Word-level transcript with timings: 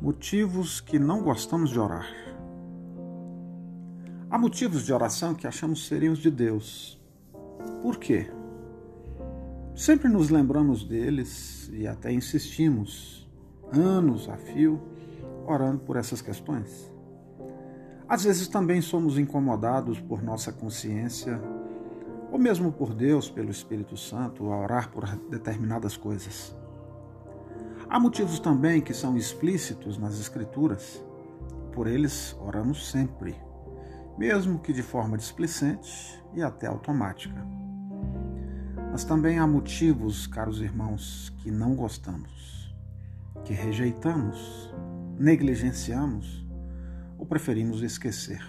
Motivos 0.00 0.80
que 0.80 0.96
não 0.96 1.24
gostamos 1.24 1.70
de 1.70 1.80
orar. 1.80 2.06
Há 4.30 4.38
motivos 4.38 4.86
de 4.86 4.92
oração 4.92 5.34
que 5.34 5.44
achamos 5.44 5.90
os 5.90 6.18
de 6.18 6.30
Deus. 6.30 7.02
Por 7.82 7.98
quê? 7.98 8.30
Sempre 9.74 10.08
nos 10.08 10.30
lembramos 10.30 10.84
deles 10.84 11.68
e 11.72 11.84
até 11.84 12.12
insistimos, 12.12 13.28
anos 13.72 14.28
a 14.28 14.36
fio, 14.36 14.80
orando 15.44 15.80
por 15.80 15.96
essas 15.96 16.22
questões. 16.22 16.94
Às 18.08 18.22
vezes 18.22 18.46
também 18.46 18.80
somos 18.80 19.18
incomodados 19.18 20.00
por 20.00 20.22
nossa 20.22 20.52
consciência, 20.52 21.42
ou 22.30 22.38
mesmo 22.38 22.70
por 22.70 22.94
Deus, 22.94 23.28
pelo 23.28 23.50
Espírito 23.50 23.96
Santo, 23.96 24.52
a 24.52 24.60
orar 24.60 24.92
por 24.92 25.04
determinadas 25.28 25.96
coisas. 25.96 26.56
Há 27.90 27.98
motivos 27.98 28.38
também 28.38 28.82
que 28.82 28.92
são 28.92 29.16
explícitos 29.16 29.96
nas 29.96 30.20
Escrituras. 30.20 31.02
Por 31.72 31.86
eles 31.86 32.36
oramos 32.38 32.90
sempre, 32.90 33.34
mesmo 34.18 34.58
que 34.58 34.74
de 34.74 34.82
forma 34.82 35.16
displicente 35.16 36.22
e 36.34 36.42
até 36.42 36.66
automática. 36.66 37.42
Mas 38.92 39.04
também 39.04 39.38
há 39.38 39.46
motivos, 39.46 40.26
caros 40.26 40.60
irmãos, 40.60 41.32
que 41.38 41.50
não 41.50 41.74
gostamos, 41.74 42.76
que 43.42 43.54
rejeitamos, 43.54 44.70
negligenciamos 45.18 46.46
ou 47.16 47.24
preferimos 47.24 47.80
esquecer, 47.80 48.44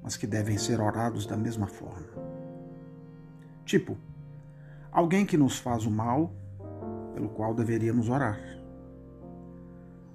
mas 0.00 0.16
que 0.16 0.28
devem 0.28 0.56
ser 0.58 0.80
orados 0.80 1.26
da 1.26 1.36
mesma 1.36 1.66
forma. 1.66 2.06
Tipo, 3.64 3.98
alguém 4.92 5.26
que 5.26 5.36
nos 5.36 5.58
faz 5.58 5.84
o 5.84 5.90
mal 5.90 6.32
pelo 7.18 7.30
qual 7.30 7.52
deveríamos 7.52 8.08
orar. 8.08 8.38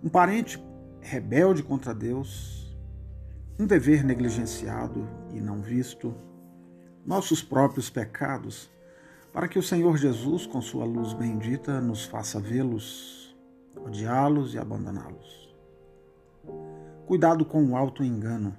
Um 0.02 0.08
parente 0.08 0.58
rebelde 1.02 1.62
contra 1.62 1.94
Deus, 1.94 2.74
um 3.60 3.68
dever 3.68 4.06
negligenciado 4.06 5.06
e 5.34 5.42
não 5.42 5.62
visto, 5.62 6.16
nossos 7.06 7.44
próprios 7.44 7.90
pecados, 7.90 8.72
para 9.34 9.50
que 9.50 9.60
o 9.60 9.64
Senhor 9.64 9.98
Jesus, 9.98 10.46
com 10.46 10.62
sua 10.62 10.86
luz 10.86 11.12
bendita, 11.12 11.82
nos 11.82 12.06
faça 12.06 12.40
vê-los, 12.40 13.36
odiá-los 13.86 14.54
e 14.54 14.58
abandoná-los. 14.58 15.54
Cuidado 17.06 17.44
com 17.44 17.66
o 17.66 17.76
auto-engano. 17.76 18.58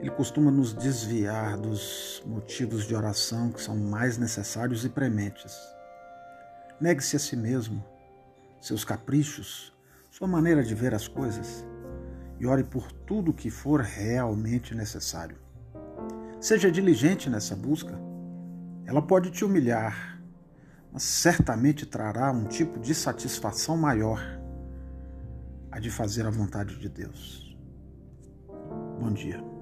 Ele 0.00 0.10
costuma 0.10 0.50
nos 0.50 0.72
desviar 0.72 1.58
dos 1.58 2.22
motivos 2.24 2.86
de 2.86 2.94
oração 2.94 3.52
que 3.52 3.60
são 3.60 3.76
mais 3.76 4.16
necessários 4.16 4.82
e 4.86 4.88
prementes. 4.88 5.77
Negue-se 6.80 7.16
a 7.16 7.18
si 7.18 7.36
mesmo, 7.36 7.84
seus 8.60 8.84
caprichos, 8.84 9.76
sua 10.10 10.28
maneira 10.28 10.62
de 10.62 10.74
ver 10.74 10.94
as 10.94 11.08
coisas 11.08 11.66
e 12.38 12.46
ore 12.46 12.62
por 12.62 12.92
tudo 12.92 13.32
que 13.32 13.50
for 13.50 13.80
realmente 13.80 14.74
necessário. 14.74 15.36
Seja 16.40 16.70
diligente 16.70 17.28
nessa 17.28 17.56
busca. 17.56 17.98
Ela 18.86 19.02
pode 19.02 19.30
te 19.30 19.44
humilhar, 19.44 20.22
mas 20.92 21.02
certamente 21.02 21.84
trará 21.84 22.30
um 22.30 22.44
tipo 22.44 22.78
de 22.78 22.94
satisfação 22.94 23.76
maior 23.76 24.20
a 25.70 25.80
de 25.80 25.90
fazer 25.90 26.26
a 26.26 26.30
vontade 26.30 26.78
de 26.78 26.88
Deus. 26.88 27.56
Bom 29.00 29.12
dia. 29.12 29.57